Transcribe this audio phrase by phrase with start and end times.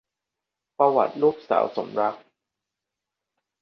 [0.77, 2.23] ประวัติลูกสาวสมรักษ์